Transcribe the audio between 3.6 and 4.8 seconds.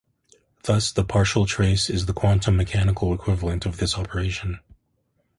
of this operation.